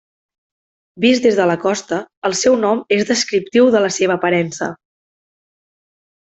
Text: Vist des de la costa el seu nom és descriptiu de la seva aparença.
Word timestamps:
Vist 1.03 1.27
des 1.27 1.37
de 1.39 1.45
la 1.51 1.57
costa 1.65 1.99
el 2.31 2.37
seu 2.41 2.57
nom 2.63 2.83
és 2.97 3.05
descriptiu 3.11 3.71
de 3.77 3.85
la 3.87 3.95
seva 4.01 4.19
aparença. 4.19 4.75